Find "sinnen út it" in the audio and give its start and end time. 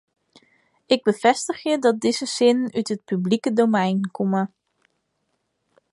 2.35-3.05